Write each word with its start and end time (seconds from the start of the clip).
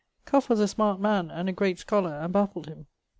Cuff 0.25 0.49
was 0.49 0.59
a 0.59 0.67
smart 0.67 0.99
man 0.99 1.29
and 1.29 1.47
a 1.47 1.51
great 1.51 1.77
scholar 1.77 2.11
and 2.21 2.33
baffeld 2.33 2.65
him. 2.67 2.87